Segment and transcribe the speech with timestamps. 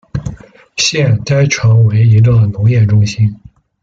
[0.77, 3.39] 现该城为一个农业中心。